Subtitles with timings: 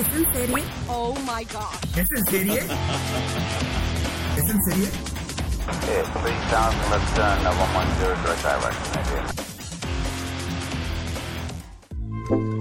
[0.00, 0.64] ¿Es en serie?
[0.88, 1.98] Oh my god.
[1.98, 2.62] ¿Es en serie?
[4.34, 4.88] ¿Es en serie?
[12.30, 12.59] Okay,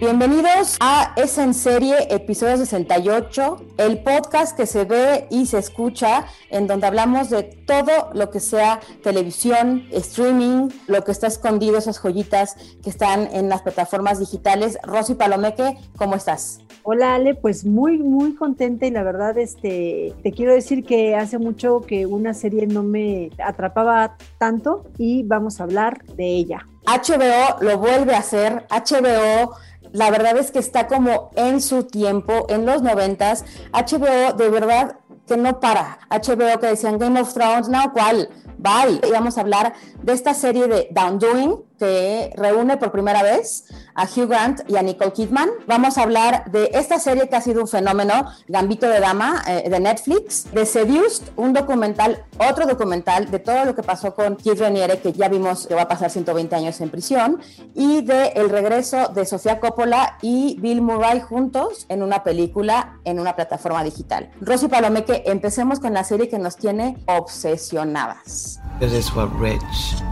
[0.00, 6.26] Bienvenidos a Es en Serie, episodio 68, el podcast que se ve y se escucha,
[6.50, 11.98] en donde hablamos de todo lo que sea televisión, streaming, lo que está escondido, esas
[11.98, 14.78] joyitas que están en las plataformas digitales.
[14.82, 16.58] Rosy Palomeque, ¿cómo estás?
[16.82, 21.38] Hola Ale, pues muy muy contenta y la verdad este te quiero decir que hace
[21.38, 26.66] mucho que una serie no me atrapaba tanto y vamos a hablar de ella.
[26.86, 29.56] HBO lo vuelve a hacer, HBO
[29.94, 34.96] la verdad es que está como en su tiempo, en los noventas, HBO de verdad
[35.24, 36.00] que no para.
[36.10, 38.28] HBO que decían Game of Thrones, no, ¿cuál?
[38.58, 39.00] Bye.
[39.06, 39.72] Y vamos a hablar
[40.02, 44.76] de esta serie de Down Doing, que reúne por primera vez a Hugh Grant y
[44.76, 45.48] a Nicole Kidman.
[45.66, 49.68] Vamos a hablar de esta serie que ha sido un fenómeno, Gambito de Dama, eh,
[49.68, 54.60] de Netflix, de Seduced, un documental, otro documental de todo lo que pasó con Keith
[54.60, 57.40] Raniere, que ya vimos que va a pasar 120 años en prisión,
[57.74, 63.20] y de el regreso de Sofía Coppola y Bill Murray juntos en una película en
[63.20, 64.30] una plataforma digital.
[64.40, 68.60] Rosy Palomeque, empecemos con la serie que nos tiene obsesionadas.
[68.80, 70.02] It is what rich,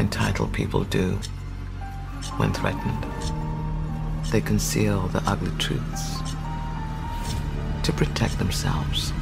[0.00, 1.18] entitled people do
[2.38, 3.06] when threatened.
[4.32, 6.18] They conceal the ugly truths
[7.82, 9.12] to protect themselves.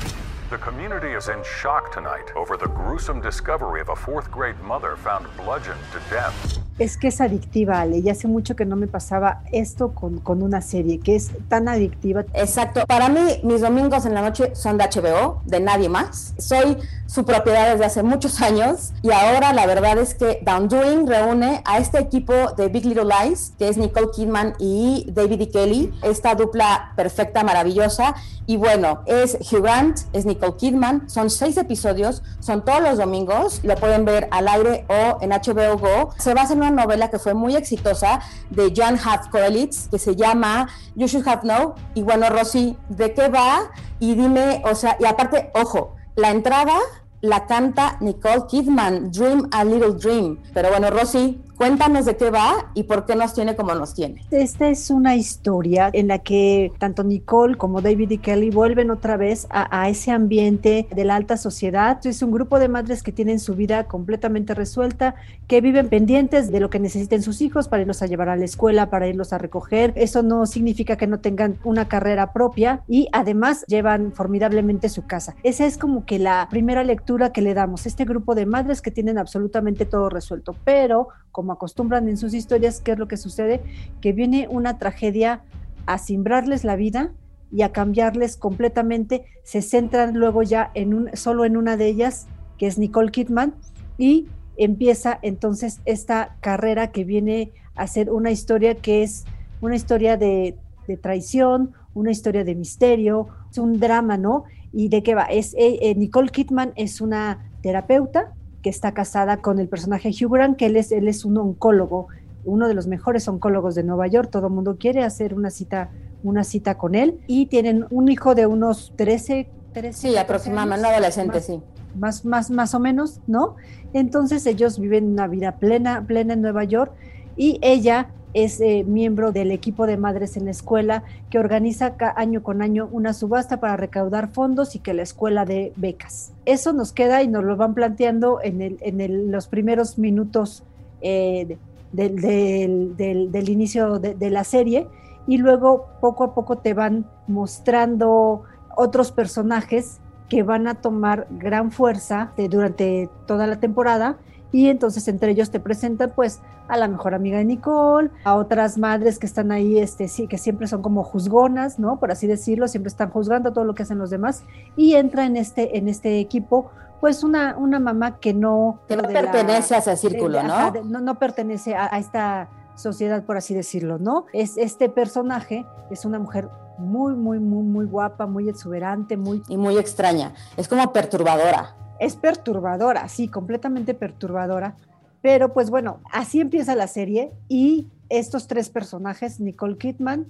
[0.51, 4.97] The community is in shock tonight over the gruesome discovery of a fourth grade mother
[4.97, 6.59] found bludgeoned to death.
[6.79, 10.43] Es que es adictiva, Ale, y hace mucho que no me pasaba esto con, con
[10.43, 12.25] una serie, que es tan adictiva.
[12.35, 12.85] Exacto.
[12.87, 16.35] Para mí, mis domingos en la noche son de HBO, de nadie más.
[16.39, 16.77] Soy
[17.09, 21.63] su propiedad desde hace muchos años y ahora la verdad es que Down Doing reúne
[21.65, 25.49] a este equipo de Big Little Lies, que es Nicole Kidman y David E.
[25.49, 28.15] Kelly, esta dupla perfecta, maravillosa.
[28.47, 33.61] Y bueno, es Hugh Grant, es Nicole Kidman, son seis episodios, son todos los domingos,
[33.63, 36.11] lo pueden ver al aire o en HBO Go.
[36.17, 38.21] Se basa en una novela que fue muy exitosa
[38.51, 38.99] de Jan
[39.31, 41.75] Korelitz que se llama You Should Have Known.
[41.95, 43.71] Y bueno, Rosy, ¿de qué va?
[44.01, 46.75] Y dime, o sea, y aparte, ojo, la entrada
[47.21, 50.39] la canta Nicole Kidman, Dream a Little Dream.
[50.55, 54.25] Pero bueno, Rosy, Cuéntanos de qué va y por qué nos tiene como nos tiene.
[54.31, 59.17] Esta es una historia en la que tanto Nicole como David y Kelly vuelven otra
[59.17, 61.99] vez a, ese ambiente de la alta sociedad.
[62.07, 65.17] Es un grupo de madres que tienen su vida completamente resuelta,
[65.49, 68.45] que viven pendientes de lo que necesiten sus hijos para irlos a llevar a la
[68.45, 69.93] escuela, para irlos a recoger.
[69.97, 75.35] Eso no significa que no tengan una carrera propia y además llevan formidablemente su casa.
[75.43, 77.85] Esa es como que la primera lectura que le damos.
[77.85, 81.09] Este grupo de madres que tienen absolutamente todo resuelto, pero
[81.39, 83.61] como acostumbran en sus historias, ¿qué es lo que sucede?
[84.01, 85.45] Que viene una tragedia
[85.87, 87.13] a simbrarles la vida
[87.53, 89.25] y a cambiarles completamente.
[89.45, 92.27] Se centran luego ya en un, solo en una de ellas,
[92.59, 93.55] que es Nicole Kidman,
[93.99, 99.25] y empieza entonces esta carrera que viene a ser una historia que es
[99.61, 100.57] una historia de,
[101.01, 104.43] traición, una historia de misterio, es un drama, ¿no?
[104.73, 105.23] ¿Y de qué va?
[105.23, 108.35] Es, eh, eh, Nicole Kidman es una terapeuta
[108.69, 112.09] que está casada con el personaje Hugh Grant, que él es, él es un oncólogo,
[112.45, 114.29] uno de los mejores oncólogos de Nueva York.
[114.31, 115.89] Todo el mundo quiere hacer una cita,
[116.23, 117.19] una cita con él.
[117.27, 121.63] Y tienen un hijo de unos 13, 13 Sí, aproximadamente, un adolescente, sí.
[121.99, 123.57] Más, más, más o menos, ¿no?
[123.95, 126.93] Entonces ellos viven una vida plena, plena en Nueva York
[127.39, 132.43] y ella es eh, miembro del equipo de madres en la escuela que organiza año
[132.43, 136.33] con año una subasta para recaudar fondos y que la escuela dé becas.
[136.45, 140.63] Eso nos queda y nos lo van planteando en, el, en los primeros minutos
[141.01, 141.57] eh,
[141.93, 144.87] del, inicio de, la serie
[145.27, 148.43] y luego poco a poco te van mostrando
[148.77, 154.19] otros personajes que van a tomar gran fuerza durante toda la temporada
[154.53, 158.79] y entonces entre ellos te presentan pues a la mejor amiga de Nicole, a otras
[158.79, 161.99] madres que están ahí, este, sí, que siempre son como juzgonas, ¿no?
[161.99, 164.43] Por así decirlo, siempre están juzgando todo lo que hacen los demás
[164.77, 168.81] y entra en este, en este equipo pues una, una mamá que no...
[168.89, 170.73] Que no pertenece a ese círculo, ¿no?
[170.85, 171.01] ¿no?
[171.01, 174.27] no pertenece a, esta sociedad, por así decirlo, ¿no?
[174.33, 179.43] Es este personaje, es una mujer muy, muy, muy, muy guapa, muy exuberante, muy...
[179.49, 180.33] Y muy extraña.
[180.57, 181.77] Es como perturbadora.
[181.99, 184.77] Es perturbadora, sí, completamente perturbadora.
[185.21, 190.27] Pero pues bueno, así empieza la serie y estos tres personajes, Nicole Kidman,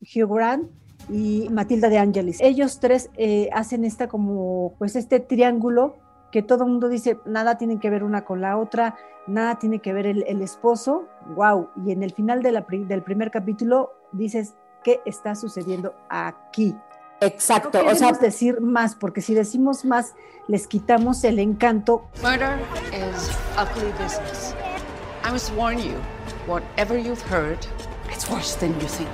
[0.00, 0.70] Hugh Grant
[1.08, 5.96] y Matilda de Angelis, ellos tres eh, hacen esta como, pues este triángulo
[6.30, 8.96] que todo el mundo dice, nada tiene que ver una con la otra,
[9.26, 13.90] nada tiene que ver el, esposo, wow, y en el final de del primer capítulo
[14.12, 16.74] dices, ¿qué está sucediendo aquí?
[17.22, 20.14] Exacto, no o sea, decir más, porque si decimos más,
[20.48, 22.02] les quitamos el encanto.
[22.20, 22.58] Murder
[22.92, 24.54] is ugly business.
[25.24, 25.94] I must warn you,
[26.48, 27.58] whatever you've heard,
[28.12, 29.08] it's worse than you think.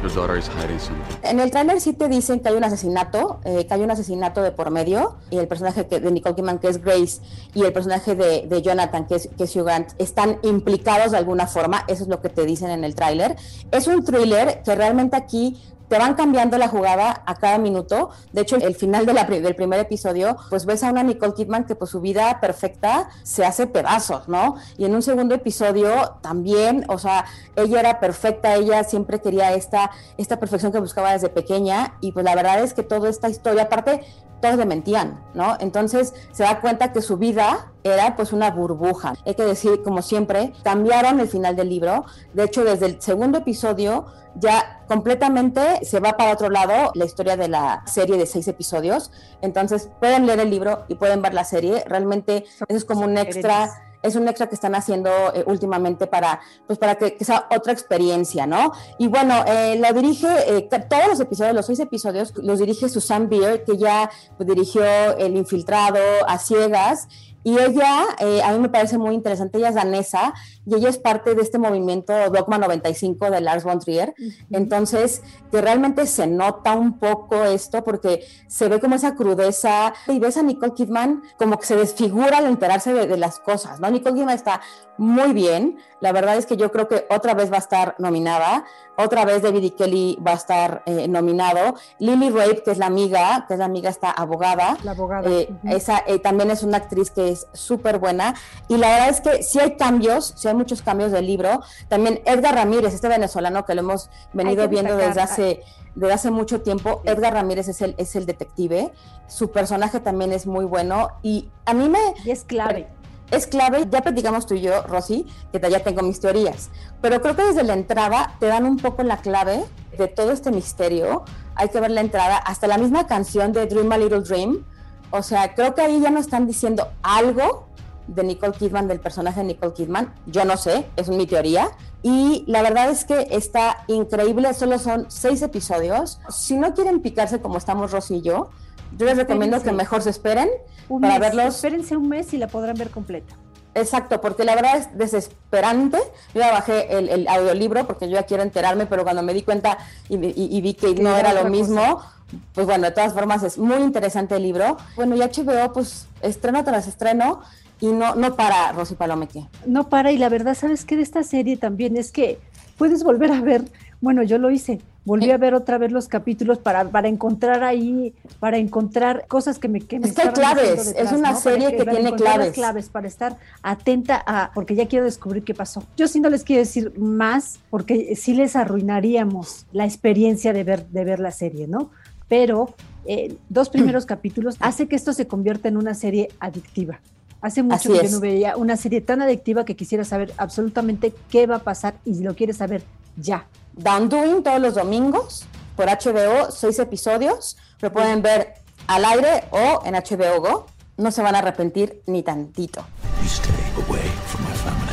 [0.00, 1.18] Your daughter is hiding something.
[1.22, 4.42] En el tráiler sí te dicen que hay un asesinato, eh, que hay un asesinato
[4.42, 7.20] de por medio, y el personaje que, de Nicole Kidman, que es Grace,
[7.52, 11.18] y el personaje de, de Jonathan, que es, que es Hugh Grant, están implicados de
[11.18, 13.36] alguna forma, eso es lo que te dicen en el tráiler.
[13.72, 18.10] Es un thriller que realmente aquí te van cambiando la jugada a cada minuto.
[18.32, 21.90] De hecho, el final del primer episodio, pues ves a una Nicole Kidman que pues
[21.90, 24.54] su vida perfecta se hace pedazos, ¿no?
[24.78, 25.90] Y en un segundo episodio
[26.22, 27.24] también, o sea,
[27.56, 32.24] ella era perfecta, ella siempre quería esta, esta perfección que buscaba desde pequeña y pues
[32.24, 34.02] la verdad es que toda esta historia, aparte,
[34.40, 35.56] todos le mentían, ¿no?
[35.58, 39.14] Entonces se da cuenta que su vida era pues una burbuja.
[39.26, 42.04] Hay que decir, como siempre, cambiaron el final del libro.
[42.32, 44.06] De hecho, desde el segundo episodio
[44.36, 49.10] ya completamente se va para otro lado la historia de la serie de seis episodios.
[49.42, 51.84] Entonces pueden leer el libro y pueden ver la serie.
[51.86, 53.70] Realmente eso es como un extra
[54.02, 57.72] es un extra que están haciendo eh, últimamente para, pues para que, que, sea otra
[57.72, 58.72] experiencia, ¿no?
[58.98, 63.28] Y bueno, eh, la dirige, eh, todos los episodios, los seis episodios, los dirige Susan
[63.28, 64.82] Beer, que ya pues, dirigió
[65.18, 67.08] El Infiltrado, A Ciegas,
[67.42, 70.34] y ella, eh, a mí me parece muy interesante, ella es danesa
[70.66, 74.14] y ella es parte de este movimiento Dogma 95 de Lars von Trier.
[74.18, 74.46] Uh -huh.
[74.52, 80.18] Entonces, que realmente se nota un poco esto porque se ve como esa crudeza y
[80.18, 83.90] ves a Nicole Kidman como que se desfigura al enterarse de, de las cosas, ¿no?
[83.90, 84.60] Nicole Kidman está
[85.00, 88.66] muy bien, la verdad es que yo creo que otra vez va a estar nominada,
[88.96, 92.84] otra vez David y Kelly va a estar eh, nominado, Lily Rape, que es la
[92.84, 95.26] amiga, que es la amiga esta abogada, la abogada.
[95.30, 95.74] Eh, uh -huh.
[95.74, 98.34] esa eh, también es una actriz que es súper buena
[98.68, 102.20] y la verdad es que sí hay cambios, sí hay muchos cambios del libro, también
[102.24, 105.14] Edgar Ramírez, este venezolano que lo hemos venido viendo destacar.
[105.14, 105.64] desde hace
[105.94, 107.02] desde hace mucho tiempo.
[107.04, 108.92] Edgar Ramírez es el, es el detective.
[109.26, 111.08] Su personaje también es muy bueno.
[111.22, 111.98] Y a mí me.
[112.24, 112.88] Y es clave.
[113.30, 113.86] Es clave.
[113.90, 116.70] Ya platicamos tú y yo, Rosy, que ya tengo mis teorías.
[117.00, 119.64] Pero creo que desde la entrada te dan un poco la clave
[119.96, 121.24] de todo este misterio.
[121.54, 122.36] Hay que ver la entrada.
[122.36, 124.64] Hasta la misma canción de Dream a Little Dream.
[125.10, 127.66] O sea, creo que ahí ya nos están diciendo algo
[128.14, 130.12] de Nicole Kidman, del personaje de Nicole Kidman.
[130.26, 131.70] Yo no sé, es mi teoría.
[132.02, 136.18] Y la verdad es que está increíble, solo son seis episodios.
[136.28, 138.50] Si no quieren picarse como estamos Rosy y yo,
[138.96, 139.64] yo les recomiendo Espérense.
[139.64, 140.48] que mejor se esperen
[140.88, 141.54] Un para mes, verlos.
[141.56, 143.36] Espérense un mes y la podrán ver completa.
[143.74, 145.98] Exacto, porque la verdad es desesperante.
[146.34, 149.42] Yo ya bajé el, el audiolibro porque yo ya quiero enterarme, pero cuando me di
[149.42, 149.78] cuenta
[150.08, 152.12] y, y, y vi que no era lo mismo, cosa.
[152.52, 154.76] pues bueno, de todas formas es muy interesante el libro.
[154.96, 157.42] Bueno, y HBO, pues estreno tras estreno
[157.80, 159.46] y no, no para Rosy Palomeque.
[159.66, 161.96] No para, y la verdad, ¿sabes qué de esta serie también?
[161.96, 162.38] Es que
[162.76, 163.64] puedes volver a ver,
[164.00, 168.14] bueno, yo lo hice, volví a ver otra vez los capítulos para, para encontrar ahí,
[168.38, 171.40] para encontrar cosas que me, que me Es que hay claves, detrás, es una ¿no?
[171.40, 172.52] serie Para que para tiene claves.
[172.52, 175.82] claves, para estar atenta a, porque ya quiero descubrir qué pasó.
[175.96, 180.86] Yo sí no les quiero decir más, porque sí les arruinaríamos la experiencia de ver,
[180.88, 181.90] de ver la serie, ¿no?
[182.28, 182.74] Pero
[183.06, 187.00] eh, dos primeros capítulos hace que esto se convierta en una serie adictiva.
[187.42, 188.10] Hace mucho Así que es.
[188.10, 191.94] yo no veía una serie tan adictiva que quisiera saber absolutamente qué va a pasar
[192.04, 192.82] y si lo quieres saber
[193.16, 193.46] ya.
[193.72, 195.44] Down Doing todos los domingos
[195.76, 197.56] por HBO, seis episodios.
[197.80, 198.54] Lo pueden ver
[198.86, 200.66] al aire o en HBO Go.
[200.98, 202.84] No se van a arrepentir ni tantito.
[203.22, 203.50] You stay
[203.88, 204.92] away from my family.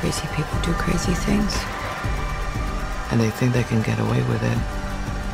[0.00, 1.52] Crazy people do crazy things.
[3.10, 4.58] And they think they can get away with it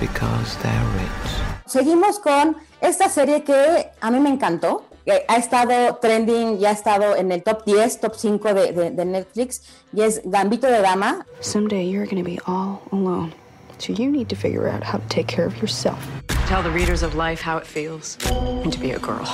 [0.00, 1.32] because they're rich.
[1.66, 4.85] Seguimos con esta serie que a mí me encantó.
[5.04, 8.90] Que Ha estado trending, ya ha estado en el top 10, top 5 de, de-
[8.90, 11.26] de Netflix, y es Gambito de Dama.
[11.40, 13.32] Someday you're going to be all alone.
[13.78, 15.99] So you need to figure out how to take care of yourself.
[16.47, 19.26] Tell the readers of life how it feels to be a girl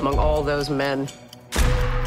[0.00, 1.08] among all those men.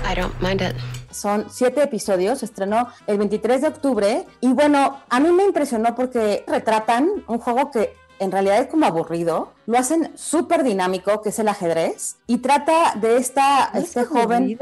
[0.04, 0.76] I don't mind it.
[1.12, 5.94] Son siete episodios, se estrenó el 23 de octubre y bueno, a mí me impresionó
[5.96, 11.30] porque retratan un juego que en realidad es como aburrido, lo hacen súper dinámico, que
[11.30, 14.58] es el ajedrez, y trata de esta, este joven,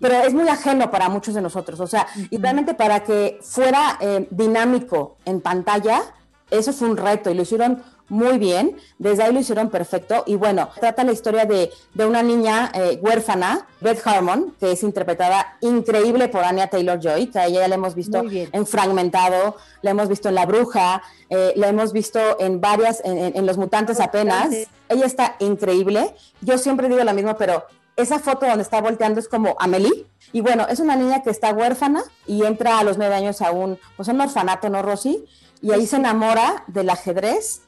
[0.00, 3.98] pero es muy ajeno para muchos de nosotros, o sea, y realmente para que fuera
[4.00, 6.02] eh, dinámico en pantalla,
[6.50, 10.22] eso fue un reto y lo hicieron muy bien, desde ahí lo hicieron perfecto.
[10.26, 15.56] Y bueno, trata la historia de, una niña eh, huérfana, Beth Harmon, que es interpretada
[15.60, 20.08] increíble por Anya Taylor-Joy, que a ella ya la hemos visto en Fragmentado, la hemos
[20.08, 24.50] visto en La Bruja, eh, la hemos visto en varias, en, Los Mutantes apenas,
[24.88, 27.64] ella está increíble, yo siempre digo lo mismo, pero
[27.96, 30.06] esa foto donde está volteando es como Amelie.
[30.32, 33.50] Y bueno, es una niña que está huérfana y entra a los nueve años a
[33.52, 35.24] un, pues un orfanato, ¿no, Rosy?
[35.62, 37.62] Y ahí se enamora del ajedrez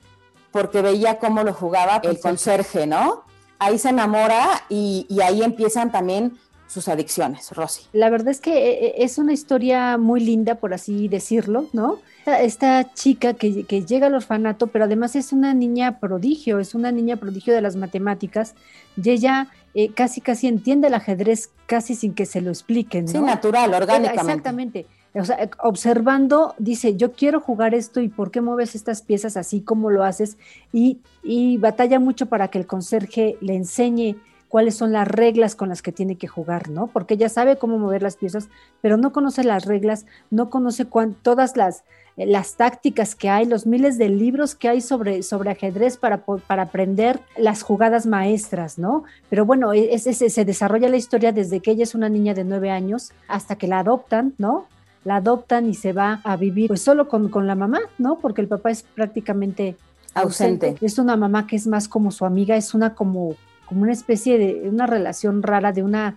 [0.50, 3.24] porque veía cómo lo jugaba el conserje, ¿no?
[3.58, 6.38] Ahí se enamora y, ahí empiezan también
[6.68, 7.82] sus adicciones, Rosy.
[7.92, 11.98] La verdad es que eh, eh, es una historia muy linda, por así decirlo, ¿no?
[12.26, 17.16] Esta chica que, llega al orfanato, pero además es una niña prodigio, es una niña
[17.16, 18.54] prodigio de las matemáticas,
[19.02, 23.06] y ella eh, casi casi entiende el ajedrez casi sin que se lo expliquen.
[23.06, 23.12] ¿no?
[23.12, 24.20] Sí, natural, orgánicamente.
[24.20, 29.36] Exactamente o sea, observando, dice, yo quiero jugar esto y por qué mueves estas piezas
[29.36, 30.36] así como lo haces
[30.72, 34.16] y, y batalla mucho para que el conserje le enseñe
[34.48, 36.86] cuáles son las reglas con las que tiene que jugar, ¿no?
[36.88, 38.48] Porque ella sabe cómo mover las piezas,
[38.80, 40.86] pero no conoce las reglas, no conoce
[41.22, 41.84] todas las,
[42.16, 46.62] las tácticas que hay, los miles de libros que hay sobre, sobre ajedrez para, para
[46.62, 49.04] aprender las jugadas maestras, ¿no?
[49.28, 53.12] Pero bueno, se desarrolla la historia desde que ella es una niña de nueve años
[53.28, 54.66] hasta que la adoptan, ¿no?
[55.08, 58.18] La adoptan y se va a vivir pues solo con, con la mamá, ¿no?
[58.18, 59.74] Porque el papá es prácticamente
[60.12, 60.76] ausente.
[60.82, 63.34] Es una mamá que es más como su amiga, es una como,
[63.64, 66.16] como una especie de una relación rara de una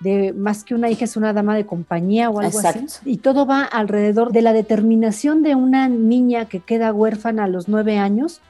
[0.00, 2.84] de más que una hija es una dama de compañía o algo así.
[3.06, 7.66] Y todo va alrededor de la determinación de una niña que queda huérfana a los
[7.68, 8.42] nueve años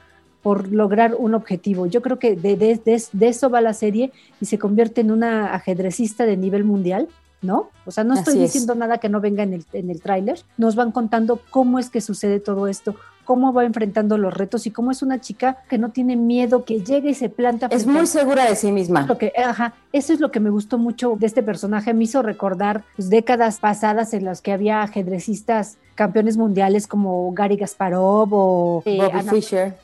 [0.43, 1.85] por lograr un objetivo.
[1.85, 5.53] Yo creo que de, de, de eso va la serie y se convierte en una
[5.55, 7.07] ajedrecista de nivel mundial
[7.41, 7.69] ¿no?
[7.85, 10.75] O sea, no estoy diciendo nada que no venga en el, en el tráiler, nos
[10.75, 12.95] van contando cómo es que sucede todo esto,
[13.27, 16.79] cómo va enfrentando los retos y cómo es una chica que no tiene miedo, que
[16.79, 17.67] llega y se planta.
[17.69, 19.05] Es muy segura de sí misma.
[19.05, 21.93] Lo que, ajá, eso es lo que me gustó mucho de este personaje.
[21.93, 27.57] Me hizo recordar pues, décadas pasadas en las que había ajedrecistas campeones mundiales como Gary
[27.57, 29.75] Gasparov o eh, Bobby Fischer.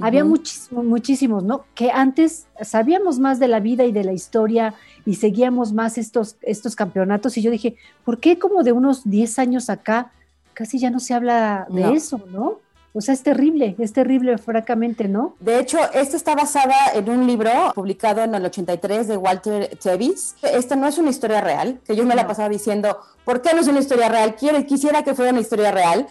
[0.00, 1.64] Había muchísimos, muchísimos, ¿no?
[1.74, 4.74] Que antes sabíamos más de la vida y de la historia
[5.04, 9.38] y seguíamos más estos, estos campeonatos y yo dije, ¿por qué como de unos 10
[9.38, 10.12] años acá
[10.54, 12.58] casi ya no se habla de eso, ¿no?
[12.92, 15.36] O sea, es terrible, es terrible, francamente, ¿no?
[15.38, 20.34] De hecho, esta está basada en un libro publicado en el 83 de Walter Tevis.
[20.42, 23.60] Esta no es una historia real, que yo me la pasaba diciendo, ¿por qué no
[23.60, 24.34] es una historia real?
[24.34, 26.08] Quiero, quisiera que fuera una historia real.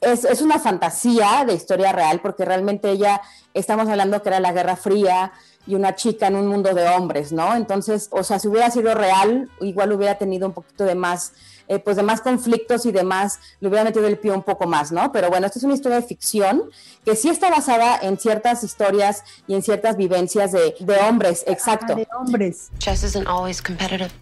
[0.00, 3.20] Es, es, una fantasía de historia real, porque realmente ella,
[3.54, 5.32] estamos hablando que era la Guerra Fría,
[5.66, 7.54] y una chica en un mundo de hombres, ¿no?
[7.54, 11.32] Entonces, o sea, si hubiera sido real, igual hubiera tenido un poquito de más,
[11.68, 14.92] eh, pues de más conflictos y demás, le hubiera metido el pie un poco más,
[14.92, 15.10] ¿no?
[15.10, 16.70] Pero bueno, esta es una historia de ficción
[17.04, 21.96] que sí está basada en ciertas historias y en ciertas vivencias de, de hombres, exacto.
[21.96, 22.70] de hombres.
[22.78, 24.12] Chess isn't always competitive.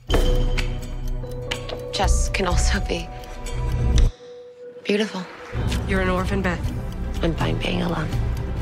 [1.93, 3.07] Chess can also be
[4.85, 5.23] beautiful.
[5.89, 6.61] You're an orphan, Beth.
[7.23, 8.09] I'm fine being alone.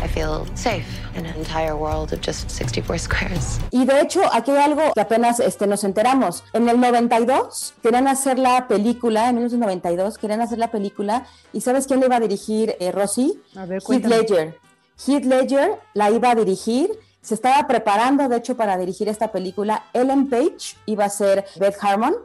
[0.03, 3.61] I feel safe in an entire world of just 64 squares.
[3.71, 6.43] Y de hecho, aquí hay algo que apenas este, nos enteramos.
[6.53, 11.87] En el 92 querían hacer la película, en 1992 querían hacer la película, y ¿sabes
[11.87, 13.41] quién le iba a dirigir, eh, Rosy?
[13.55, 14.59] A ver, Heath Ledger.
[15.07, 16.91] Heath Ledger la iba a dirigir
[17.23, 19.85] se estaba preparando, de hecho, para dirigir esta película.
[19.93, 22.17] Ellen Page iba a ser Beth Harmon,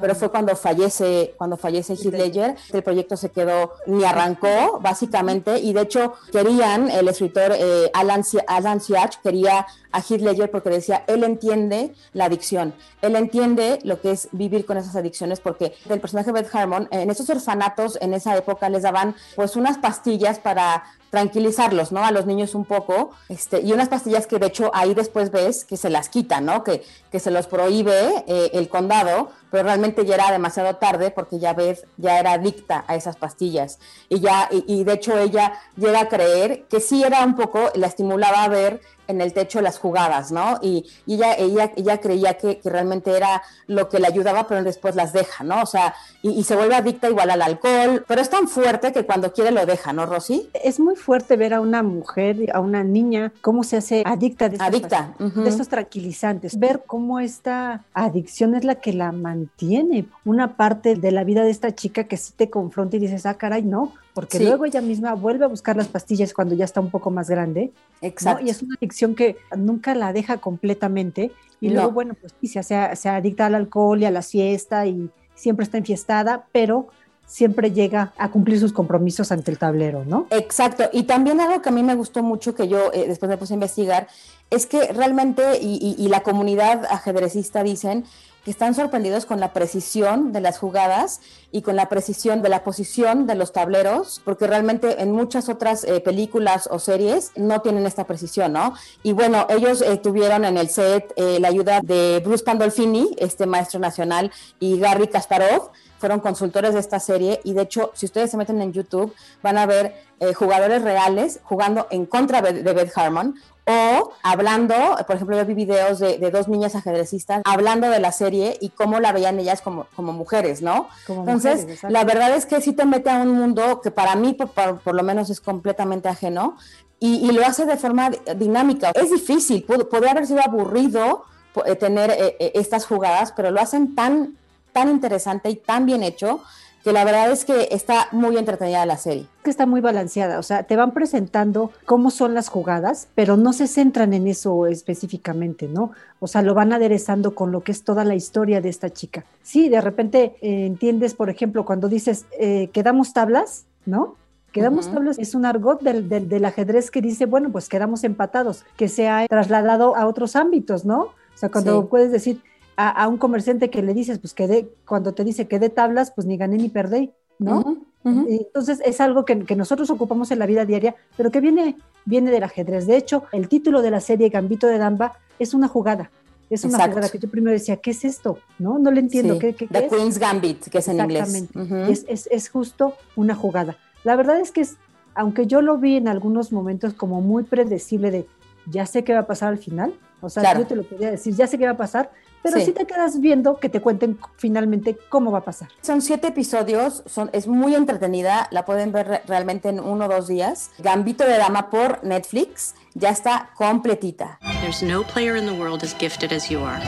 [0.00, 2.56] pero fue cuando fallece, cuando fallece Heath Ledger.
[2.72, 8.22] El proyecto se quedó, ni arrancó, básicamente, y de hecho querían, el escritor eh, Alan,
[8.46, 14.00] Alan Siach quería a Heath Ledger porque decía, él entiende la adicción, él entiende lo
[14.00, 18.14] que es vivir con esas adicciones, porque el personaje Beth Harmon, en esos orfanatos en
[18.14, 22.04] esa época les daban pues unas pastillas para tranquilizarlos, ¿no?
[22.04, 25.64] A los niños un poco, este, y unas pastillas que de hecho ahí después ves
[25.64, 26.64] que se las quitan, ¿no?
[26.64, 31.38] Que, que se los prohíbe eh, el condado, pero realmente ya era demasiado tarde porque
[31.38, 33.78] ya ves, ya era adicta a esas pastillas.
[34.10, 37.70] Y ya, y, y de hecho ella llega a creer que sí era un poco,
[37.74, 40.58] la estimulaba a ver en el techo las jugadas, ¿no?
[40.62, 45.12] Y, ella, ella, ella creía que, realmente era lo que le ayudaba, pero después las
[45.12, 45.62] deja, ¿no?
[45.62, 49.32] O sea, y, se vuelve adicta igual al alcohol, pero es tan fuerte que cuando
[49.32, 50.50] quiere lo deja, ¿no, Rosy?
[50.52, 54.56] Es muy fuerte ver a una mujer, a una niña, cómo se hace adicta de,
[54.60, 55.14] adicta.
[55.18, 60.96] de estos tranquilizantes, ver cómo esta adicción es la que la mantiene tiene una parte
[60.96, 63.92] de la vida de esta chica que sí te confronta y dices, ah, caray, no,
[64.14, 67.28] porque luego ella misma vuelve a buscar las pastillas cuando ya está un poco más
[67.28, 67.72] grande.
[68.00, 68.44] Exacto.
[68.44, 71.32] Y es una adicción que nunca la deja completamente.
[71.60, 75.10] Y luego, bueno, pues sí, se, se adicta al alcohol y a la siesta y
[75.34, 76.88] siempre está enfiestada, pero
[77.26, 80.26] siempre llega a cumplir sus compromisos ante el tablero, ¿no?
[80.30, 80.84] Exacto.
[80.92, 83.52] Y también algo que a mí me gustó mucho, que yo eh, después me puse
[83.52, 84.06] a investigar,
[84.50, 88.04] es que realmente, y, la comunidad ajedrecista dicen,
[88.44, 92.62] que están sorprendidos con la precisión de las jugadas y con la precisión de la
[92.62, 97.86] posición de los tableros, porque realmente en muchas otras eh, películas o series no tienen
[97.86, 98.74] esta precisión, ¿no?
[99.02, 103.80] Y bueno, ellos eh, tuvieron en el set la ayuda de Bruce Pandolfini, este maestro
[103.80, 108.36] nacional, y Gary Kasparov, fueron consultores de esta serie y de hecho, si ustedes se
[108.36, 113.34] meten en YouTube, van a ver eh, jugadores reales jugando en contra de Beth Harmon
[113.68, 114.74] o hablando,
[115.06, 119.00] por ejemplo, yo vi videos de, dos niñas ajedrecistas hablando de la serie y cómo
[119.00, 120.88] la veían ellas como, como mujeres, ¿no?
[121.08, 124.94] Entonces, la verdad es que sí te mete a un mundo que para mí, por,
[124.94, 126.56] lo menos, es completamente ajeno
[127.00, 128.92] y, lo hace de forma dinámica.
[128.94, 131.24] Es difícil, podría haber sido aburrido
[131.64, 134.36] eh, tener eh, estas jugadas, pero lo hacen tan
[134.76, 136.42] tan interesante y tan bien hecho
[136.86, 139.26] que la verdad es que está muy entretenida la serie.
[139.42, 143.52] Que está muy balanceada, o sea, te van presentando cómo son las jugadas, pero no
[143.52, 145.90] se centran en eso específicamente, ¿no?
[146.20, 149.24] O sea, lo van aderezando con lo que es toda la historia de esta chica.
[149.42, 154.14] Sí, de repente eh, entiendes, por ejemplo, cuando dices, eh, quedamos tablas, ¿no?
[154.52, 158.88] Quedamos tablas es un argot del, del, ajedrez que dice, bueno, pues quedamos empatados, que
[158.88, 161.00] se ha trasladado a otros ámbitos, ¿no?
[161.00, 162.40] O sea, cuando puedes decir,
[162.76, 166.26] a, un comerciante que le dices, pues que cuando te dice que de tablas, pues
[166.26, 167.82] ni gané ni perdí, ¿no?
[168.04, 172.44] Entonces es algo que, nosotros ocupamos en la vida diaria, pero que viene, viene del
[172.44, 172.86] ajedrez.
[172.86, 176.10] De hecho, el título de la serie Gambito de Damba es una jugada.
[176.48, 178.38] Es una jugada que yo primero decía, ¿qué es esto?
[178.60, 179.38] No, no le entiendo.
[179.40, 181.34] ¿Qué, qué, The Queen's Gambit, que es en inglés.
[181.34, 181.92] Exactamente.
[181.92, 183.76] es, es, es justo una jugada.
[184.04, 184.76] La verdad es que es,
[185.16, 188.26] aunque yo lo vi en algunos momentos como muy predecible de,
[188.66, 191.34] ya sé qué va a pasar al final, o sea, yo te lo podía decir,
[191.34, 192.10] ya sé qué va a pasar,
[192.52, 192.72] pero sí.
[192.72, 195.68] te quedas viendo que te cuenten finalmente cómo va a pasar.
[195.82, 200.28] Son siete episodios, son, es muy entretenida, la pueden ver realmente en uno o dos
[200.28, 200.70] días.
[200.78, 204.38] Gambito de Dama por Netflix, ya está completita.
[204.60, 206.80] There's no player in the world as gifted as you are.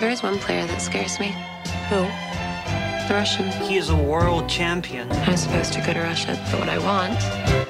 [0.00, 1.34] There is one player that scares me.
[1.90, 2.06] Who?
[3.08, 3.50] The Russian.
[3.68, 5.10] He is a world champion.
[5.26, 7.69] I'm supposed to go to Russia, but what I want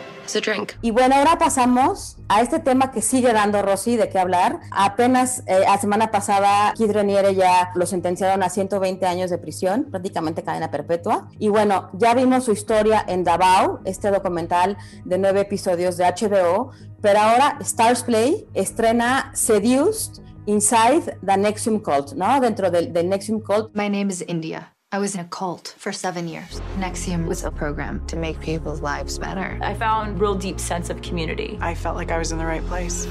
[0.83, 4.61] y bueno, ahora pasamos a este tema que sigue dando Rosy de qué hablar.
[4.71, 9.87] Apenas eh, la semana pasada, Kid Reniere ya lo sentenciaron a 120 años de prisión,
[9.91, 11.29] prácticamente cadena perpetua.
[11.39, 16.71] Y bueno, ya vimos su historia en Davao, este documental de nueve episodios de HBO,
[17.01, 22.41] pero ahora Stars Play estrena Seduced Inside the Nexium Cult, ¿no?
[22.41, 23.75] Dentro del, del Nexium Cult.
[23.75, 24.75] My name is India.
[24.93, 26.61] I was in a cult for seven years.
[26.77, 29.57] Nexium was a program to make people's lives better.
[29.63, 31.57] I found real deep sense of community.
[31.61, 33.07] I felt like I was in the right place.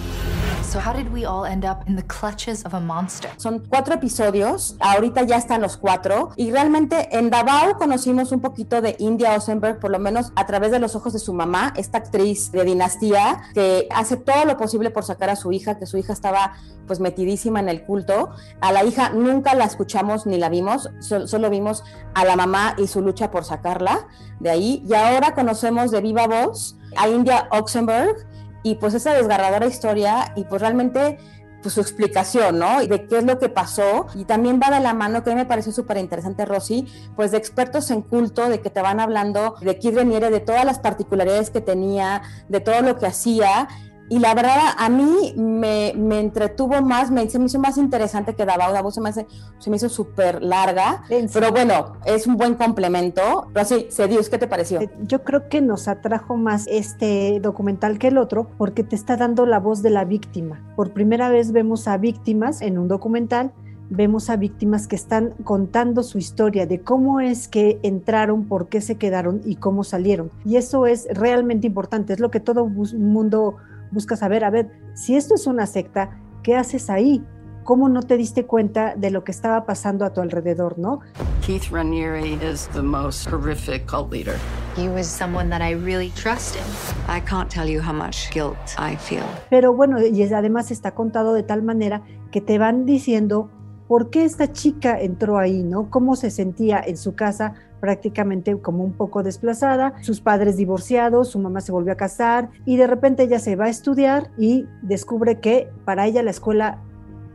[0.62, 3.30] So how did we all end up in the clutches of a monster?
[3.38, 8.82] Son cuatro episodios, ahorita ya están los cuatro, y realmente en Davao conocimos un poquito
[8.82, 12.00] de India Osenberg, por lo menos a través de los ojos de su mamá, esta
[12.00, 15.98] actriz de dinastía que hace todo lo posible por sacar a su hija, que su
[15.98, 16.56] hija estaba
[16.88, 18.32] pues metidísima en el culto.
[18.62, 21.69] A la hija nunca la escuchamos ni la vimos, solo vimos
[22.14, 24.08] a la mamá y su lucha por sacarla
[24.40, 24.84] de ahí.
[24.88, 28.16] Y ahora conocemos de viva voz a India Oxenberg
[28.64, 31.18] y pues esa desgarradora historia y pues realmente
[31.62, 32.80] pues su explicación, ¿no?
[32.86, 34.08] De qué es lo que pasó.
[34.16, 37.32] Y también va de la mano, que a mí me pareció súper interesante, Rosy, pues
[37.32, 40.80] de expertos en culto, de que te van hablando de Kid Reniere, de todas las
[40.80, 43.68] particularidades que tenía, de todo lo que hacía
[44.10, 48.34] y la verdad a mí me, me entretuvo más, me, se me hizo más interesante
[48.34, 48.74] que Davao.
[48.74, 53.48] Davao se me, se me hizo súper larga, pero bueno, es un buen complemento.
[53.54, 54.82] Pero sí, Sedius, ¿qué te pareció?
[54.82, 59.16] Eh, yo creo que nos atrajo más este documental que el otro porque te está
[59.16, 60.60] dando la voz de la víctima.
[60.76, 63.54] Por primera vez vemos a víctimas en un documental
[63.92, 68.82] vemos a víctimas que están contando su historia de cómo es que entraron, por qué
[68.82, 70.30] se quedaron y cómo salieron.
[70.46, 73.58] Y eso es realmente importante, es lo que todo mundo
[73.92, 77.24] busca saber, a ver, si esto es una secta, ¿qué haces ahí?
[77.64, 81.02] ¿Cómo no te diste cuenta de lo que estaba pasando a tu alrededor, no?
[81.46, 84.36] Keith Raniere is the most horrific cult leader.
[84.76, 86.64] He was someone that I really trusted.
[87.08, 89.26] I can't tell you how much guilt I feel.
[89.50, 93.52] Pero bueno, y además está contado de tal manera que te van diciendo
[93.90, 95.90] por qué esta chica entró ahí, ¿no?
[95.90, 101.40] Cómo se sentía en su casa prácticamente como un poco desplazada, sus padres divorciados, su
[101.40, 105.40] mamá se volvió a casar y de repente ella se va a estudiar y descubre
[105.40, 106.84] que para ella la escuela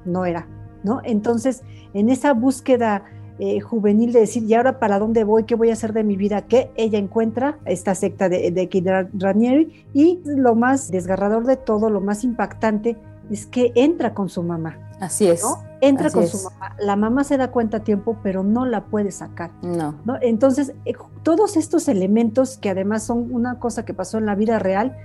[0.05, 0.47] no era,
[0.85, 1.01] ¿no?
[1.03, 3.03] Entonces, en esa búsqueda
[3.41, 5.43] eh, juvenil de decir, ¿y ahora para dónde voy?
[5.43, 6.43] ¿Qué voy a hacer de mi vida?
[6.43, 11.91] Que ella encuentra esta secta de, de Kid Ranieri y lo más desgarrador de todo,
[11.91, 12.97] lo más impactante,
[13.29, 14.84] es que entra con su mamá.
[15.01, 15.43] Así es.
[15.43, 15.63] ¿no?
[15.81, 16.31] Entra Así con es.
[16.31, 16.77] su mamá.
[16.79, 19.51] La mamá se da cuenta a tiempo, pero no la puede sacar.
[19.63, 19.95] No.
[20.05, 20.17] ¿no?
[20.21, 24.59] Entonces, eh, todos estos elementos que además son una cosa que pasó en la vida
[24.59, 24.97] real,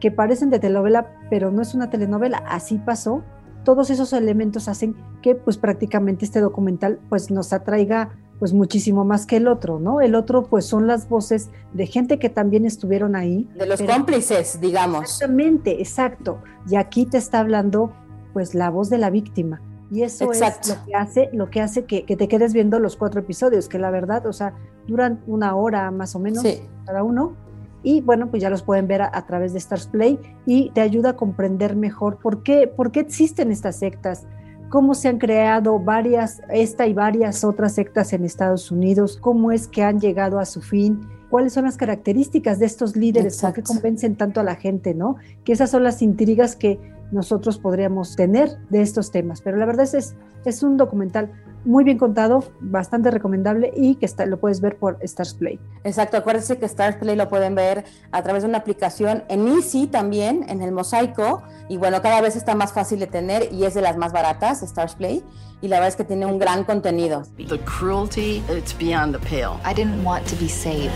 [0.00, 3.22] que parecen de telenovela, pero no es una telenovela, así pasó.
[3.64, 9.24] Todos esos elementos hacen que pues prácticamente este documental pues nos atraiga pues muchísimo más
[9.24, 10.00] que el otro, ¿no?
[10.00, 13.48] El otro pues son las voces de gente que también estuvieron ahí.
[13.56, 15.02] De los pero- cómplices, digamos.
[15.04, 16.38] Exactamente, exacto.
[16.68, 17.92] Y aquí te está hablando
[18.32, 19.60] pues la voz de la víctima.
[19.90, 20.72] Y eso Exacto.
[20.72, 23.68] es lo que hace, lo que hace que, que te quedes viendo los cuatro episodios,
[23.68, 24.54] que la verdad, o sea,
[24.86, 26.60] duran una hora más o menos Sí.
[26.86, 27.34] cada uno.
[27.82, 30.80] Y bueno, pues ya los pueden ver a, a través de Stars Play y te
[30.80, 34.24] ayuda a comprender mejor por qué, por qué existen estas sectas,
[34.70, 39.68] cómo se han creado varias, esta y varias otras sectas en Estados Unidos, cómo es
[39.68, 43.60] que han llegado a su fin, cuáles son las características de estos líderes, por qué
[43.60, 43.74] Exacto.
[43.74, 45.16] convencen tanto a la gente, ¿no?
[45.44, 46.78] Que esas son las intrigas que
[47.12, 49.40] nosotros podríamos tener de estos temas.
[49.40, 51.30] Pero la verdad es, es, es un documental
[51.64, 55.60] muy bien contado, bastante recomendable y que está, lo puedes ver por Stars Play.
[55.84, 59.86] Exacto, acuérdense que Stars Play lo pueden ver a través de una aplicación en Easy
[59.86, 63.74] también, en el mosaico, y bueno, cada vez está más fácil de tener y es
[63.74, 65.24] de las más baratas, Stars Play,
[65.60, 67.22] y la verdad es que tiene un gran contenido.
[67.36, 69.60] The cruelty, it's beyond the pale.
[69.64, 70.90] I didn't want to be saved.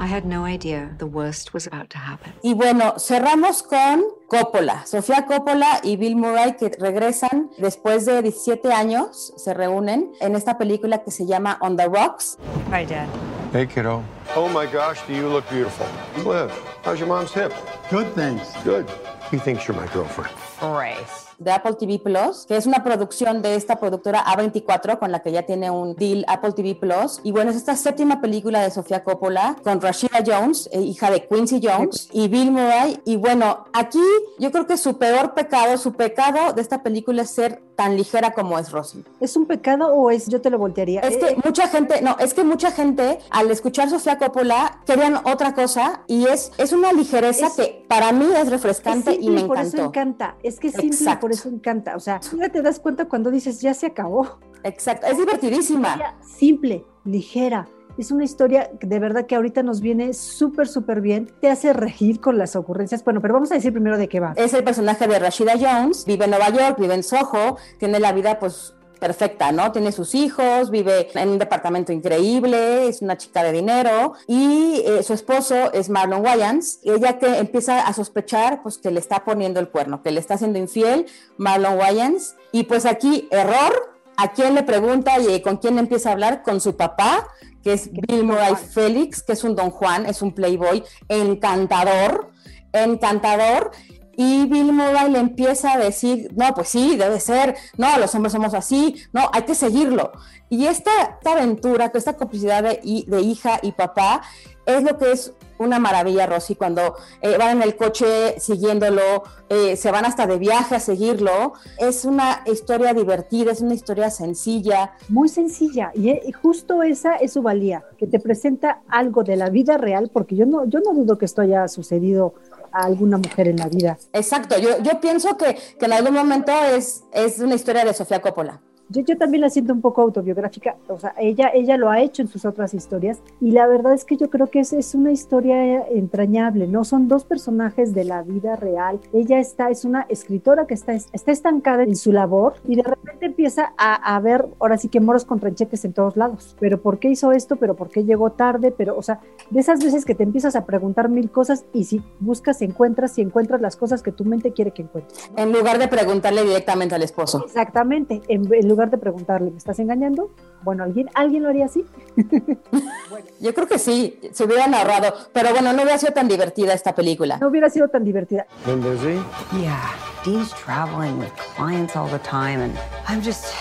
[0.00, 2.32] I had no idea the worst was about to happen.
[2.42, 8.72] Y bueno, cerramos con Coppola, Sofía Coppola y Bill Murray que regresan después de 17
[8.72, 12.38] años, se reúnen en esta película que se llama On the Rocks.
[12.72, 13.08] Hi, Dad.
[13.52, 14.02] Hey, kiddo.
[14.34, 15.86] Oh my gosh, do you look beautiful.
[16.22, 16.50] Cliff,
[16.82, 17.52] how's your mom's hip?
[17.90, 18.54] Good, thanks.
[18.64, 18.88] Good.
[19.30, 20.34] He thinks you're my girlfriend.
[20.60, 21.29] Grace.
[21.40, 25.32] De Apple TV Plus, que es una producción de esta productora A24 con la que
[25.32, 27.20] ya tiene un deal Apple TV Plus.
[27.24, 31.26] Y bueno, es esta séptima película de Sofía Coppola con Rashida Jones, eh, hija de
[31.26, 33.00] Quincy Jones, y Bill Murray.
[33.04, 33.98] Y bueno, aquí
[34.38, 38.32] yo creo que su peor pecado, su pecado de esta película es ser tan ligera
[38.32, 39.02] como es Rosy.
[39.20, 41.00] ¿Es un pecado o es yo te lo voltearía?
[41.00, 45.16] Es Eh, que mucha gente, no, es que mucha gente al escuchar Sofía Coppola querían
[45.24, 49.30] otra cosa y es, es una ligereza Es- que para mí es refrescante es y
[49.30, 50.36] me por eso encanta.
[50.42, 51.96] Es que es simple y por eso encanta.
[51.96, 54.38] O sea, tú ya te das cuenta cuando dices ya se acabó.
[54.62, 56.16] Exacto, es divertidísima.
[56.22, 57.66] Simple, ligera.
[58.00, 61.30] Es una historia de verdad que ahorita nos viene súper, súper bien.
[61.38, 63.04] Te hace regir con las ocurrencias.
[63.04, 64.32] Bueno, pero vamos a decir primero de qué va.
[64.36, 68.12] Es el personaje de Rashida Jones, vive en Nueva York, vive en Soho, tiene la
[68.12, 69.70] vida pues perfecta, ¿no?
[69.70, 75.02] Tiene sus hijos, vive en un departamento increíble, es una chica de dinero y eh,
[75.02, 79.60] su esposo es Marlon Wayans, ella que empieza a sospechar pues que le está poniendo
[79.60, 81.04] el cuerno, que le está haciendo infiel
[81.36, 86.12] Marlon Wayans y pues aquí error, ¿a quién le pregunta y con quién empieza a
[86.12, 86.42] hablar?
[86.42, 87.28] Con su papá,
[87.62, 92.30] que es Bill Murray Félix, que es un don Juan, es un playboy encantador,
[92.72, 93.70] encantador.
[94.16, 98.32] Y Bill Murray le empieza a decir, no, pues sí, debe ser, no, los hombres
[98.32, 100.12] somos así, no, hay que seguirlo.
[100.50, 104.22] Y esta, esta aventura, esta complicidad de, de hija y papá,
[104.66, 109.76] es lo que es una maravilla, Rosy, cuando eh, van en el coche siguiéndolo, eh,
[109.76, 111.52] se van hasta de viaje a seguirlo.
[111.78, 114.92] Es una historia divertida, es una historia sencilla.
[115.08, 115.92] Muy sencilla.
[115.94, 119.76] Y eh, y justo esa es su valía, que te presenta algo de la vida
[119.76, 122.34] real, porque yo no, yo no dudo que esto haya sucedido
[122.72, 123.98] a alguna mujer en la vida.
[124.12, 128.20] Exacto, yo, yo pienso que, que en algún momento es, es una historia de Sofía
[128.20, 128.60] Coppola.
[128.90, 132.22] Yo, yo también la siento un poco autobiográfica, o sea, ella, ella lo ha hecho
[132.22, 135.12] en sus otras historias y la verdad es que yo creo que es, es una
[135.12, 136.84] historia entrañable, ¿no?
[136.84, 138.98] Son dos personajes de la vida real.
[139.12, 143.26] Ella está, es una escritora que está, está estancada en su labor y de repente
[143.26, 146.56] empieza a, a ver, ahora sí que moros con tranchetes en todos lados.
[146.58, 147.56] Pero ¿por qué hizo esto?
[147.56, 148.72] ¿Pero por qué llegó tarde?
[148.76, 152.02] Pero, o sea, de esas veces que te empiezas a preguntar mil cosas y si
[152.18, 155.30] buscas, encuentras y encuentras las cosas que tu mente quiere que encuentres.
[155.36, 157.44] En lugar de preguntarle directamente al esposo.
[157.44, 160.30] Exactamente, en, en lugar de preguntarle, ¿me estás engañando?
[160.62, 161.84] Bueno, ¿alguien, ¿alguien lo haría así?
[163.40, 166.94] Yo creo que sí, se hubieran ahorrado, pero bueno, no hubiera sido tan divertida esta
[166.94, 167.38] película.
[167.38, 168.46] No hubiera sido tan divertida.
[168.64, 169.20] Been busy?
[169.60, 169.92] Yeah,
[170.24, 172.72] Dean's traveling with clients all the time, and
[173.08, 173.54] I'm just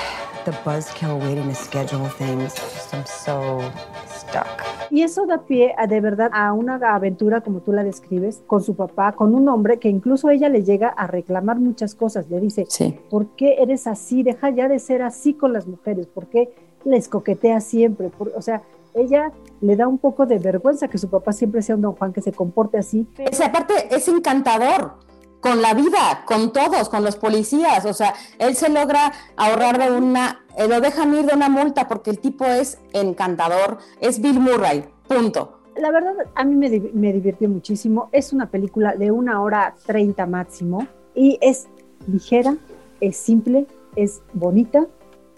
[0.45, 2.53] the buzzkill waiting to schedule things.
[2.53, 3.61] Just, I'm so
[4.07, 4.78] stuck.
[4.91, 8.61] Y eso da pie a de verdad a una aventura como tú la describes, con
[8.61, 12.29] su papá, con un hombre que incluso ella le llega a reclamar muchas cosas.
[12.29, 12.97] Le dice, Sí.
[13.09, 14.23] ¿por qué eres así?
[14.23, 16.07] Deja ya de ser así con las mujeres.
[16.07, 16.53] ¿Por qué
[16.85, 18.09] les coquetea siempre?
[18.09, 18.61] Por- o sea,
[18.95, 22.11] ella le da un poco de vergüenza que su papá siempre sea un don Juan
[22.11, 23.07] que se comporte así.
[23.17, 24.93] Es, aparte, es encantador.
[25.39, 27.85] Con la vida, con todos, con los policías.
[27.85, 31.87] O sea, él se logra ahorrar de una, eh, lo dejan ir de una multa
[31.87, 35.59] porque el tipo es encantador, es Bill Murray, punto.
[35.75, 38.09] La verdad, a mí me, me divirtió muchísimo.
[38.11, 41.67] Es una película de una hora treinta máximo y es
[42.07, 42.57] ligera,
[42.99, 44.87] es simple, es bonita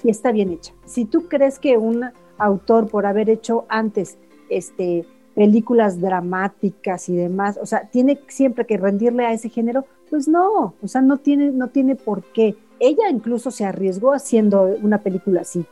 [0.03, 0.73] y está bien hecha.
[0.85, 2.05] Si tú crees que un
[2.37, 4.17] autor por haber hecho antes
[4.49, 10.27] este películas dramáticas y demás, o sea, tiene siempre que rendirle a ese género, pues
[10.27, 12.55] no, o sea, no tiene, no tiene por qué.
[12.79, 15.65] Ella incluso se arriesgó haciendo una película así.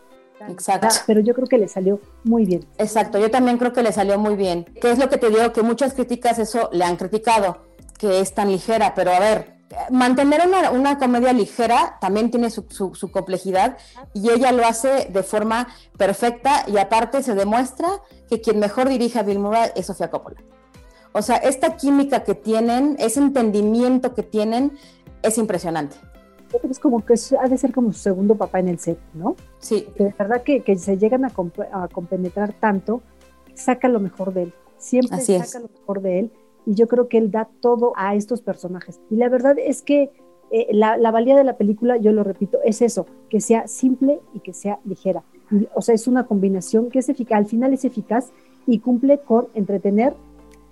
[0.47, 0.87] Exacto.
[1.05, 2.65] Pero yo creo que le salió muy bien.
[2.77, 4.65] Exacto, yo también creo que le salió muy bien.
[4.81, 5.51] ¿Qué es lo que te digo?
[5.51, 7.65] Que muchas críticas eso le han criticado,
[7.97, 9.58] que es tan ligera, pero a ver,
[9.91, 13.77] mantener una, una, comedia ligera también tiene su, su, complejidad
[14.13, 17.87] y ella lo hace de forma perfecta y aparte se demuestra
[18.29, 20.37] que quien mejor dirige a Bill Murray es Sofía Coppola.
[21.11, 24.77] O sea, esta química que tienen, ese entendimiento que tienen,
[25.21, 25.95] es impresionante.
[26.67, 29.35] Es como que ha de ser como su segundo papá en el set, ¿no?
[29.59, 29.87] Sí.
[29.97, 33.01] de verdad que, que se llegan a, comp a, compenetrar tanto,
[33.53, 34.53] saca lo mejor de él.
[34.77, 36.31] Siempre Así saca lo mejor de él
[36.69, 39.01] y yo creo que él da todo a estos personajes.
[39.09, 40.11] Y la verdad es que
[40.51, 44.19] eh, la, la, valía de la película, yo lo repito, es eso, que sea simple
[44.35, 45.23] y que sea ligera.
[45.73, 48.31] o sea, es una combinación que es eficaz, al final es eficaz
[48.67, 50.13] y cumple con entretener,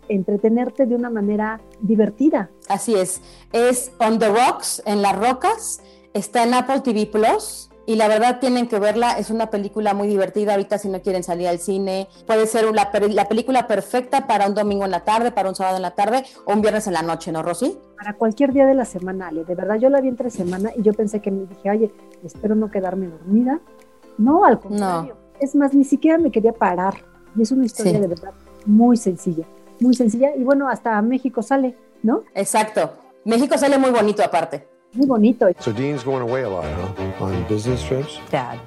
[0.08, 2.52] entretenerte de una manera divertida.
[2.70, 5.82] Así es, es On the Rocks, en las rocas,
[6.14, 10.10] está en Apple TV Plus y la verdad tienen que verla, es una película muy
[10.10, 14.46] divertida ahorita si no quieren salir al cine, puede ser la, la película perfecta para
[14.46, 16.94] un domingo en la tarde, para un sábado en la tarde o un viernes en
[16.94, 17.78] la noche, ¿no, Rosy?
[17.98, 19.46] Para cualquier día de la semana, Ale.
[19.46, 21.92] de verdad yo la vi entre semana y yo pensé que me dije, oye,
[22.26, 23.62] espero no quedarme dormida.
[24.18, 25.16] No, al contrario.
[25.40, 26.96] Es más, ni siquiera me quería parar.
[27.38, 28.34] Y es una historia de verdad
[28.66, 29.46] muy sencilla,
[29.80, 30.36] muy sencilla.
[30.36, 32.24] Y bueno, hasta México sale, ¿no?
[32.36, 32.92] Exacto.
[33.24, 34.68] México sale muy bonito aparte.
[34.98, 35.54] Muy bonito.
[35.60, 37.24] So Dean's going away a lot, huh?
[37.24, 38.18] On business trips?
[38.32, 38.60] Dad.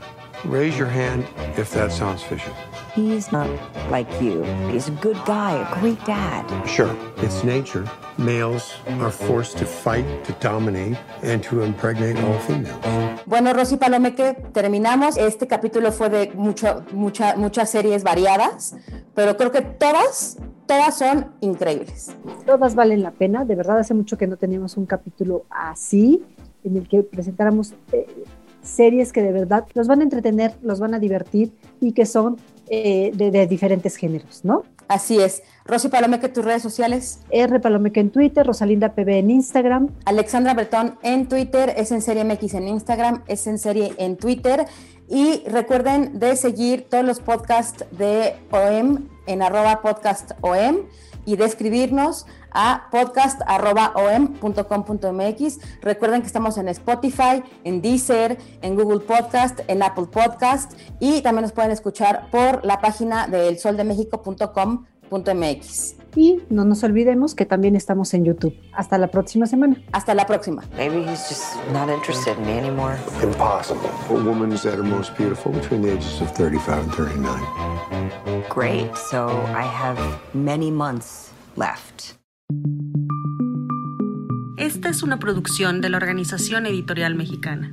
[0.44, 1.26] Raise your hand
[1.58, 2.52] if that sounds fishy.
[2.94, 3.48] He's not
[3.90, 4.44] like you.
[4.70, 6.46] He's a good guy, a great dad.
[6.66, 7.84] Sure, it's nature.
[8.16, 13.20] Males are forced to fight, to dominate, and to impregnate all females.
[13.26, 15.16] Bueno, Rosy Palomeque, terminamos.
[15.16, 18.76] Este capítulo fue de mucho, mucha, muchas series variadas,
[19.14, 20.38] pero creo que todas,
[20.70, 22.12] todas son increíbles.
[22.46, 23.44] Todas valen la pena.
[23.44, 26.22] De verdad, hace mucho que no teníamos un capítulo así,
[26.62, 28.06] en el que presentáramos eh,
[28.62, 32.36] series que de verdad los van a entretener, los van a divertir y que son
[32.68, 34.62] eh, de, de, diferentes géneros, ¿no?
[34.86, 35.42] Así es.
[35.64, 37.18] Rosy Palomeque, tus redes sociales.
[37.30, 39.88] R Palomeque en Twitter, Rosalinda PB en Instagram.
[40.04, 44.66] Alexandra Bretón en Twitter, es en serie MX en Instagram, es en serie en Twitter.
[45.08, 50.86] Y recuerden de seguir todos los podcasts de OEM en arroba podcast OEM
[51.24, 55.58] y de escribirnos a podcast.om.com.mx.
[55.80, 61.42] Recuerden que estamos en Spotify, en Deezer, en Google Podcast, en Apple Podcast y también
[61.42, 65.99] nos pueden escuchar por la página de elsoldemexico.com.mx.
[66.16, 68.54] Y no nos olvidemos que también estamos en YouTube.
[68.72, 69.76] Hasta la próxima semana.
[69.92, 70.62] Hasta la próxima.
[70.76, 72.96] Maybe he's just not interested in me anymore.
[73.22, 73.90] Impossible.
[74.10, 78.44] A woman is at her most beautiful between the ages of 35 and 39.
[78.48, 78.94] Great.
[78.96, 79.98] So I have
[80.34, 82.16] many months left.
[84.56, 87.72] Esta es una producción de la Organización Editorial Mexicana.